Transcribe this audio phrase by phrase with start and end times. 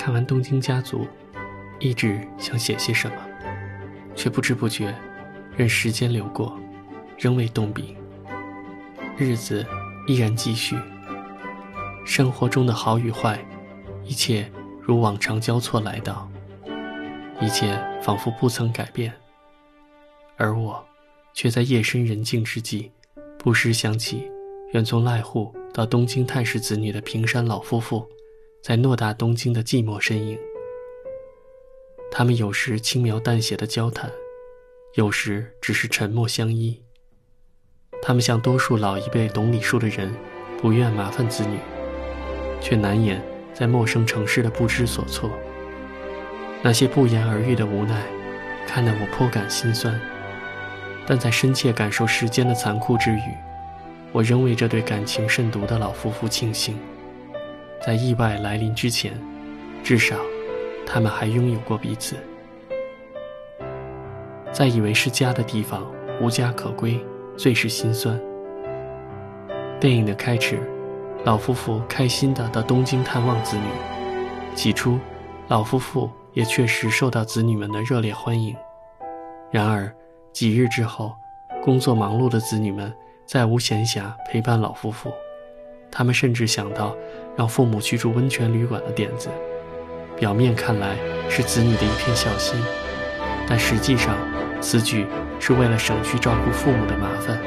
[0.00, 1.04] 看完《东京家族》，
[1.78, 3.16] 一直想写些什么，
[4.16, 4.94] 却不知不觉，
[5.54, 6.58] 任时间流过，
[7.18, 7.94] 仍未动笔。
[9.18, 9.62] 日子
[10.06, 10.74] 依然继续，
[12.06, 13.38] 生活中的好与坏，
[14.02, 14.50] 一切
[14.80, 16.26] 如往常交错来到，
[17.38, 19.12] 一切仿佛不曾改变。
[20.38, 20.82] 而我，
[21.34, 22.90] 却在夜深人静之际，
[23.38, 24.30] 不时想起
[24.72, 28.08] 远从濑户到东京探视子女的平山老夫妇，
[28.62, 30.38] 在偌大东京的寂寞身影。
[32.10, 34.10] 他们有时轻描淡写的交谈，
[34.94, 36.82] 有时只是沉默相依。
[38.02, 40.14] 他们像多数老一辈懂礼数的人，
[40.60, 41.58] 不愿麻烦子女，
[42.60, 43.22] 却难掩
[43.54, 45.30] 在陌生城市的不知所措。
[46.62, 48.02] 那些不言而喻的无奈，
[48.66, 49.98] 看得我颇感心酸。
[51.06, 53.22] 但在深切感受时间的残酷之余，
[54.12, 56.78] 我仍为这对感情甚笃的老夫妇庆幸。
[57.80, 59.18] 在意外来临之前，
[59.82, 60.14] 至少
[60.86, 62.14] 他们还拥有过彼此。
[64.52, 67.00] 在以为是家的地方无家可归，
[67.38, 68.20] 最是心酸。
[69.80, 70.60] 电影的开始，
[71.24, 73.62] 老夫妇开心地到东京探望子女。
[74.54, 74.98] 起初，
[75.48, 78.54] 老夫妇也确实受到子女们的热烈欢迎。
[79.50, 79.90] 然而，
[80.32, 81.14] 几日之后，
[81.62, 82.92] 工作忙碌的子女们
[83.24, 85.10] 再无闲暇陪伴老夫妇，
[85.90, 86.94] 他们甚至想到
[87.36, 89.28] 让父母去住温泉旅馆的点子。
[90.16, 90.96] 表面看来
[91.28, 92.60] 是子女的一片孝心，
[93.48, 94.14] 但实际上，
[94.60, 95.06] 此举
[95.38, 97.40] 是为了省去照顾父母的麻烦。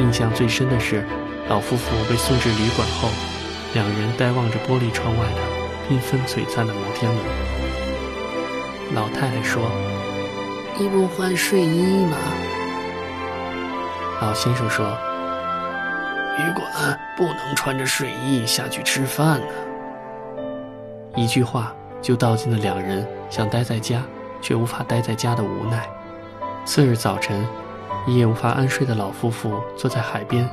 [0.00, 1.04] 印象最深的是，
[1.48, 3.08] 老夫妇被送至旅馆后，
[3.74, 5.40] 两人呆望着玻璃窗外的
[5.88, 7.24] 缤纷璀璨的摩天轮。
[8.94, 9.62] 老太太说。
[10.78, 12.16] 你不换睡衣吗？
[14.22, 14.96] 老先生说
[16.38, 19.46] ：“旅馆不能穿着睡衣下去吃饭呢。”
[21.14, 24.02] 一句话就道尽了两人想待在家
[24.40, 25.88] 却无法待在家的无奈。
[26.64, 27.46] 次日早晨，
[28.06, 30.48] 一夜无法安睡的老夫妇坐在海边，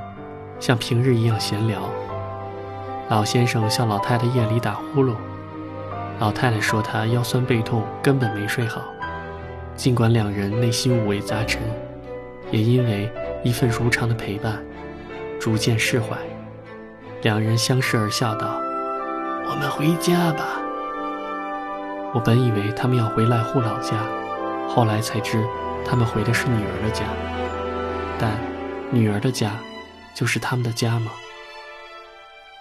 [0.59, 1.89] 像平日一样闲聊。
[3.09, 5.15] 老先生向老太太夜里打呼噜，
[6.19, 8.81] 老太太说她腰酸背痛，根本没睡好。
[9.75, 11.61] 尽管两人内心五味杂陈，
[12.51, 13.09] 也因为
[13.43, 14.61] 一份如常的陪伴，
[15.39, 16.17] 逐渐释怀。
[17.21, 18.59] 两人相视而笑道
[19.49, 20.61] ：“我们回家吧。”
[22.13, 23.97] 我本以为他们要回濑户老家，
[24.67, 25.43] 后来才知
[25.85, 27.05] 他们回的是女儿的家。
[28.17, 28.39] 但
[28.91, 29.51] 女儿的家，
[30.15, 31.11] 就是他们的家吗？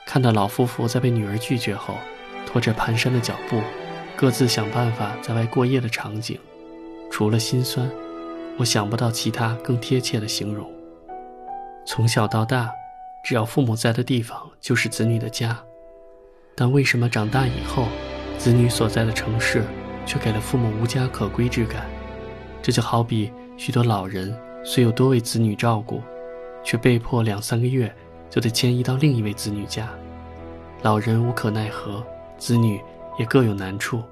[0.07, 1.95] 看到老夫妇在被女儿拒绝后，
[2.47, 3.63] 拖着蹒跚的脚步，
[4.17, 6.39] 各自想办法在外过夜的场景。
[7.11, 7.91] 除了心酸，
[8.59, 10.71] 我想不到其他更贴切的形容。
[11.91, 12.71] 从小到大，
[13.25, 15.59] 只要父母在的地方就是子女的家，
[16.55, 17.89] 但为什么长大以后，
[18.37, 19.65] 子女所在的城市
[20.05, 21.87] 却给了父母无家可归之感？
[22.61, 26.03] 这就好比许多老人虽有多位子女照顾，
[26.63, 27.91] 却被迫两三个月
[28.29, 29.89] 就得迁移到另一位子女家。
[30.83, 32.07] 老人无可奈何，
[32.37, 32.79] 子女
[33.19, 34.03] 也各有难处，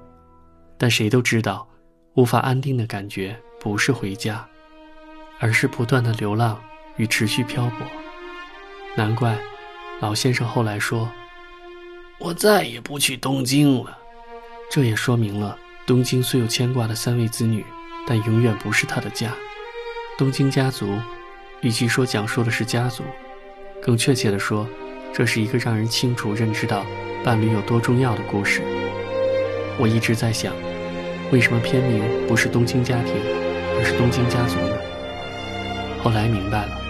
[0.79, 1.67] 但谁都知道。
[2.15, 4.43] 无法安定的感觉，不是回家，
[5.37, 6.59] 而是不断的流浪
[6.97, 7.87] 与持续漂泊。
[8.95, 9.37] 难怪，
[9.99, 11.09] 老先生后来说
[12.19, 13.97] ：“我再也不去东京了。”
[14.69, 17.63] 这也说明了，东京虽有牵挂的三位子女，
[18.05, 19.31] 但永远不是他的家。
[20.17, 20.99] 东京家族，
[21.61, 23.03] 与其说讲述的是家族，
[23.81, 24.67] 更确切的说，
[25.13, 26.85] 这是一个让人清楚认知到
[27.23, 28.61] 伴侣有多重要的故事。
[29.79, 30.53] 我一直在想。
[31.29, 33.13] 为什么片名不是《东京家庭》，
[33.77, 34.77] 而是《东京家族》呢？
[36.01, 36.81] 后来明白了，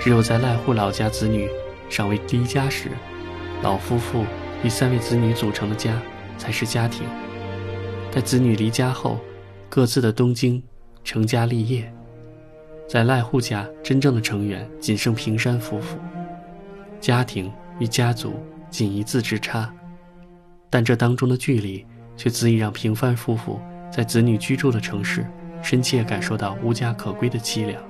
[0.00, 1.46] 只有在濑户老家子女
[1.90, 2.88] 尚未离家时，
[3.62, 4.24] 老夫妇
[4.64, 6.00] 与三位子女组成的家
[6.38, 7.04] 才是家庭；
[8.10, 9.20] 在子女离家后，
[9.68, 10.62] 各自的东京
[11.04, 11.92] 成家立业，
[12.88, 15.98] 在濑户家真正的成员仅剩平山夫妇，
[16.98, 19.70] 家庭与家族仅一字之差，
[20.70, 21.84] 但这当中的距离
[22.16, 23.60] 却足以让平凡夫妇。
[23.92, 25.26] 在子女居住的城市，
[25.60, 27.82] 深切感受到无家可归的凄凉。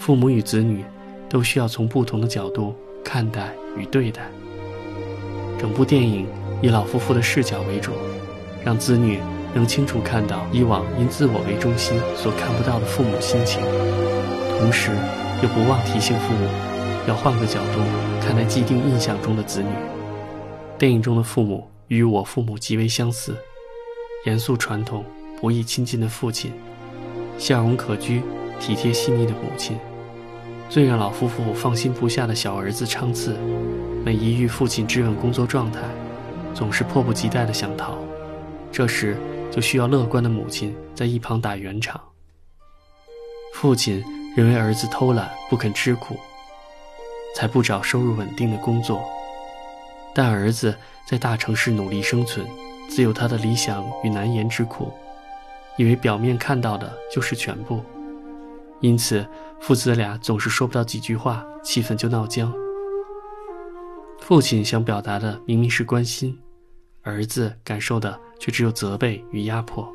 [0.00, 0.82] 父母与子女，
[1.28, 2.74] 都需要从不同的角度
[3.04, 4.22] 看待与对待。
[5.58, 6.26] 整部电影
[6.62, 7.92] 以老夫妇的视角为主，
[8.64, 9.20] 让子女
[9.52, 13.60] 能清楚看到以往因自我为中心所看不到的父母心情，
[14.58, 14.90] 同时
[15.42, 16.48] 又不忘提醒父母，
[17.06, 17.80] 要换个角度
[18.22, 19.68] 看待既定印象中的子女。
[20.78, 23.36] 电影中的父母与我父母极为相似。
[24.24, 25.04] 严肃传统、
[25.42, 26.50] 不易亲近的父亲，
[27.36, 28.22] 笑容可掬、
[28.58, 29.76] 体贴细腻的母亲，
[30.70, 33.36] 最让老夫妇放心不下的小儿子昌次，
[34.04, 35.80] 每一遇父亲质问工作状态，
[36.54, 37.98] 总是迫不及待地想逃，
[38.70, 39.16] 这时
[39.50, 42.00] 就需要乐观的母亲在一旁打圆场。
[43.52, 44.00] 父亲
[44.36, 46.16] 认为儿子偷懒不肯吃苦，
[47.34, 49.02] 才不找收入稳定的工作。
[50.14, 50.72] 但儿子
[51.04, 52.46] 在大城市努力生存，
[52.88, 54.92] 自有他的理想与难言之苦，
[55.76, 57.84] 以为表面看到的就是全部，
[58.80, 59.26] 因此
[59.60, 62.52] 父子俩总是说不到几句话，气氛就闹僵。
[64.18, 66.38] 父亲想表达的明明是关心，
[67.02, 69.90] 儿子感受的却只有责备与压迫。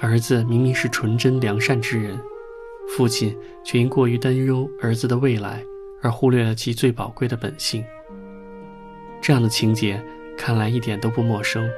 [0.00, 2.18] 儿子明明是纯真良善之人，
[2.96, 5.62] 父亲却因过于担忧儿子的未来，
[6.02, 7.84] 而忽略了其最宝贵的本性。
[9.20, 10.02] 这样的情节
[10.36, 11.68] 看来一点都不陌生，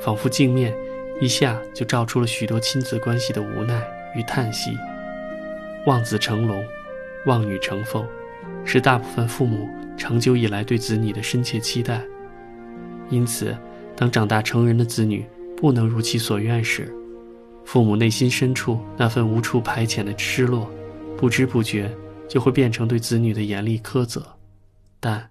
[0.00, 0.76] 仿佛镜面
[1.20, 3.80] 一下就照出了许多亲子关系的无奈
[4.16, 4.76] 与叹息。
[5.86, 6.64] 望子成龙，
[7.26, 8.06] 望女成凤，
[8.64, 12.02] 是大部分父母长久以来对子女的深切期待。
[13.10, 13.54] 因此，
[13.94, 16.90] 当长大成人的子女不能如其所愿时，
[17.66, 20.70] 父母内心深处那份无处排遣的失落，
[21.18, 21.94] 不知不觉
[22.26, 24.24] 就会变成对子女的严厉苛责。
[24.98, 25.28] 但，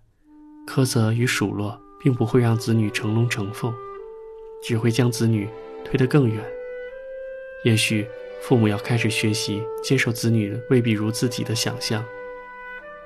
[0.67, 3.73] 苛责与数落并不会让子女成龙成凤，
[4.63, 5.49] 只会将子女
[5.83, 6.43] 推得更远。
[7.65, 8.05] 也许
[8.43, 12.03] 父母要开始学习接受子女未必如自己的想象，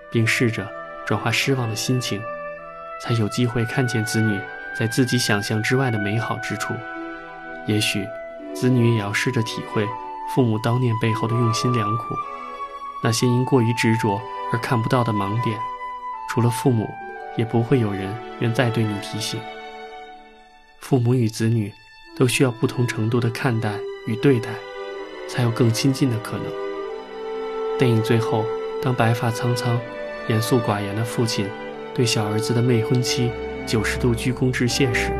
[0.09, 0.67] 并试着
[1.05, 2.19] 转化失望的心情，
[3.03, 4.39] 才有机会看见子女
[4.77, 6.73] 在自己想象之外的美好之处。
[7.67, 8.03] 也许
[8.55, 9.87] 子女也要试着体会
[10.33, 12.15] 父母叨念背后的用心良苦，
[13.03, 14.19] 那些因过于执着
[14.51, 15.59] 而看不到的盲点，
[16.29, 16.89] 除了父母。
[17.37, 19.39] 也不会有人愿再对你提醒。
[20.79, 21.71] 父母与子女
[22.17, 24.49] 都需要不同程度的看待与对待，
[25.27, 26.45] 才有更亲近的可能。
[27.77, 28.45] 电影最后，
[28.81, 29.79] 当白发苍苍、
[30.27, 31.47] 严肃寡言的父亲
[31.93, 33.31] 对小儿子的未婚妻
[33.65, 35.11] 九十度鞠躬致谢时，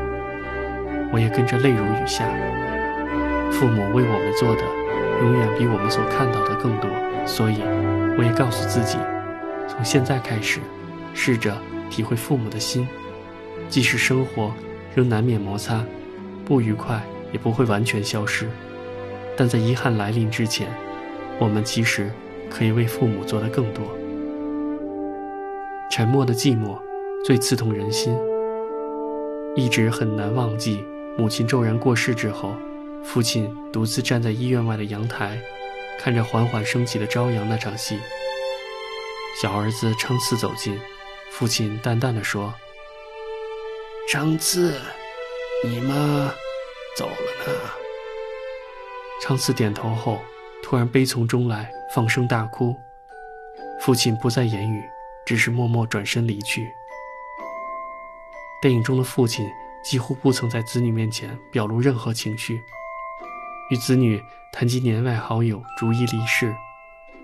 [1.11, 2.25] 我也跟着泪如雨下。
[3.51, 4.61] 父母为我们做的，
[5.21, 6.89] 永远比我们所看到的更多，
[7.25, 7.61] 所以
[8.17, 8.97] 我也告诉自己，
[9.67, 10.59] 从现在开始，
[11.13, 11.55] 试着。
[11.89, 12.85] 体会父母的心，
[13.69, 14.53] 即使生活
[14.93, 15.85] 仍难免摩擦，
[16.43, 17.01] 不愉快
[17.31, 18.45] 也不会完全消失。
[19.37, 20.67] 但在遗憾来临之前，
[21.39, 22.11] 我们其实
[22.49, 23.85] 可以为父母做的更多。
[25.91, 26.77] 沉默的寂寞
[27.23, 28.17] 最刺痛人心，
[29.55, 30.83] 一直很难忘记
[31.17, 32.55] 母亲骤然过世之后，
[33.03, 35.39] 父亲独自站在医院外的阳台，
[35.99, 37.99] 看着缓缓升起的朝阳那场戏。
[39.39, 40.77] 小儿子撑次走近。
[41.29, 42.51] 父亲淡淡的说
[44.09, 44.73] ：“昌次，
[45.63, 46.33] 你妈
[46.95, 47.59] 走了呢。”
[49.21, 50.19] 长次点头后，
[50.63, 52.75] 突然悲从中来，放声大哭。
[53.79, 54.83] 父亲不再言语，
[55.25, 56.67] 只是默默转身离去。
[58.61, 59.47] 电影中的父亲
[59.83, 62.61] 几乎不曾在子女面前表露任何情绪，
[63.69, 64.21] 与子女
[64.51, 66.55] 谈及年外好友逐一离世，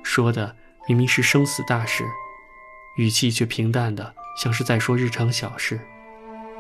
[0.04, 0.56] 说的
[0.88, 2.04] 明明是生死大事。
[2.98, 5.80] 语气却平淡的，像是在说日常小事。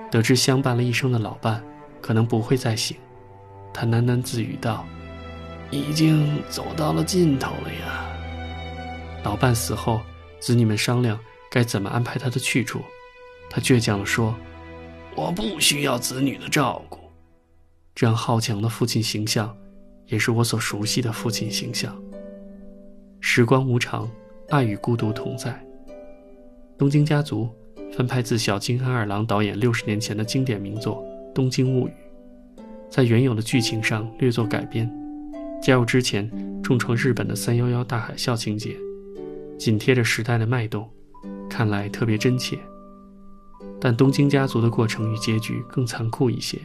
[0.10, 1.64] 得知相伴了一生的老伴
[2.02, 2.98] 可能不会再醒，
[3.74, 4.86] 他喃喃自语道
[5.74, 8.10] ：“已经走到了尽头了呀。”
[9.24, 10.02] 老伴死后，
[10.40, 12.82] 子女们商量该怎么安排他的去处。
[13.50, 14.36] 他倔强地说
[15.16, 17.00] ：“我不需要子女的照顾。”
[17.96, 19.56] 这样好强的父亲形象，
[20.08, 21.96] 也是我所熟悉的父亲形象。
[23.22, 24.10] 时光无常，
[24.50, 25.52] 爱与孤独同在。
[26.78, 27.48] 《东京家族》
[27.96, 31.04] 翻拍自小津安二郎导演六十年前的经典名作
[31.34, 31.92] 《东京物语》，
[32.90, 34.92] 在原有的剧情上略作改编，
[35.64, 36.30] 加入之前
[36.62, 38.76] 重创日本的三幺幺大海啸情节，
[39.58, 40.90] 紧贴着时代的脉动，
[41.50, 42.60] 看来特别真切。
[43.80, 46.60] 但《东京家族》的过程与结局更残酷一些，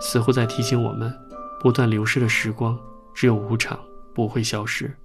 [0.00, 1.12] 似乎在提醒我们：
[1.60, 2.78] 不断流逝的时光
[3.12, 3.76] 只有无常，
[4.14, 4.96] 不会消失。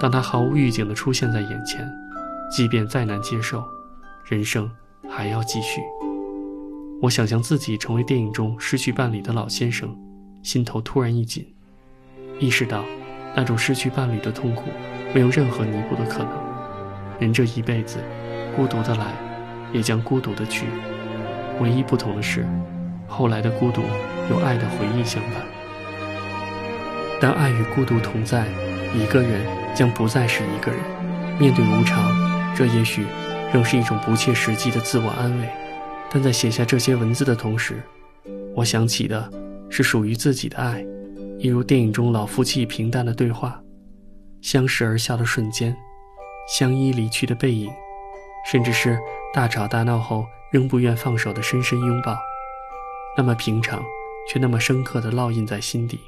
[0.00, 1.86] 当它毫无预警地出现在眼前。
[2.50, 3.62] 即便再难接受，
[4.24, 4.68] 人生
[5.08, 5.82] 还要继续。
[7.02, 9.94] 我想象自己成为电影中失去伴侣的老先生，
[10.42, 11.46] 心头突然一紧，
[12.40, 12.84] 意识到
[13.36, 14.64] 那种失去伴侣的痛苦
[15.14, 16.32] 没有任何弥补的可能。
[17.20, 17.98] 人这一辈子，
[18.56, 19.06] 孤独的来，
[19.72, 20.66] 也将孤独的去。
[21.60, 22.46] 唯一不同的是，
[23.06, 23.82] 后来的孤独
[24.30, 25.42] 有爱的回忆相伴。
[27.20, 28.46] 当爱与孤独同在，
[28.94, 30.80] 一个人将不再是一个人。
[31.38, 32.30] 面对无常。
[32.56, 33.06] 这也许
[33.54, 35.48] 仍是一种不切实际的自我安慰，
[36.10, 37.82] 但在写下这些文字的同时，
[38.54, 39.30] 我想起的
[39.70, 40.84] 是属于自己的爱，
[41.42, 43.58] 一如电影中老夫妻平淡的对话，
[44.42, 45.74] 相视而笑的瞬间，
[46.46, 47.70] 相依离去的背影，
[48.44, 48.98] 甚至是
[49.32, 52.14] 大吵大闹后仍不愿放手的深深拥抱。
[53.16, 53.82] 那么平常，
[54.30, 55.98] 却那么深刻地烙印在心底，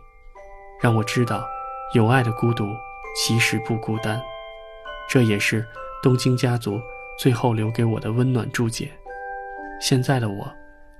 [0.83, 1.47] 让我知道，
[1.95, 2.67] 有爱的孤独
[3.17, 4.21] 其实不孤单。
[5.09, 5.67] 这也是
[6.03, 6.79] 东京家族
[7.19, 8.93] 最后留给我的温暖注解。
[9.81, 10.47] 现在的我，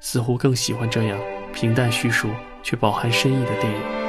[0.01, 1.21] 似乎更喜欢这样
[1.53, 2.31] 平淡叙述
[2.63, 4.02] 却饱含深意的电影，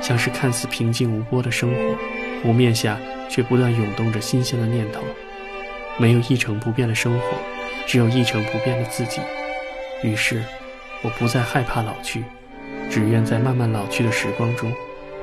[0.00, 1.96] 像是看似平静无波的生活，
[2.42, 5.02] 湖面下却不断涌动着新鲜的念头。
[5.98, 7.24] 没有一成不变的生活，
[7.86, 9.20] 只有一成不变的自己。
[10.02, 10.44] 于是，
[11.02, 12.22] 我不再害怕老去，
[12.88, 14.72] 只愿在慢慢老去的时光中，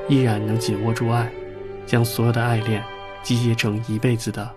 [0.08, 1.26] 依然能紧握住爱，
[1.86, 2.84] 将所有的爱恋
[3.22, 4.48] 集结成一辈子的